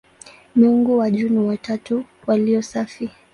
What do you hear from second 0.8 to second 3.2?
wa juu ni "watatu walio safi".